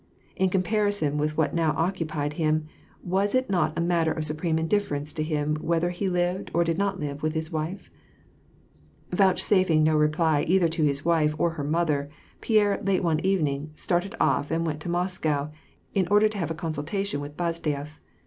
In 0.35 0.49
comparison 0.49 1.19
with 1.19 1.37
what 1.37 1.53
now 1.53 1.73
occu 1.73 2.07
pied 2.07 2.33
him, 2.33 2.65
was 3.03 3.35
it 3.35 3.51
not 3.51 3.77
a 3.77 3.81
matter 3.81 4.11
of 4.11 4.25
supreme 4.25 4.57
indifference 4.57 5.13
to 5.13 5.21
him 5.21 5.57
whether 5.57 5.91
he 5.91 6.09
lived 6.09 6.49
or 6.55 6.63
did 6.63 6.75
not 6.79 6.99
live 6.99 7.21
with 7.21 7.33
his 7.35 7.51
wife? 7.51 7.91
Vouchsafing 9.11 9.83
no 9.83 9.95
reply 9.95 10.43
either 10.47 10.67
to 10.69 10.83
his 10.83 11.05
wife 11.05 11.35
or 11.37 11.51
her 11.51 11.63
mother, 11.63 12.09
Pierre, 12.41 12.81
late 12.83 13.03
one 13.03 13.19
evening, 13.19 13.69
started 13.75 14.15
off 14.19 14.49
and 14.49 14.65
went 14.65 14.79
to 14.79 14.89
Moscow, 14.89 15.51
in 15.93 16.07
order 16.07 16.27
to 16.27 16.37
have 16.39 16.49
a 16.49 16.55
consultation 16.55 17.21
with 17.21 17.37
Bazdeyef. 17.37 17.99